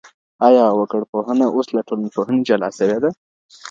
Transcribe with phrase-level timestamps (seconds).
[0.47, 3.09] آیا وګړپوهنه اوس له ټولنپوهني جلا سوې ده؟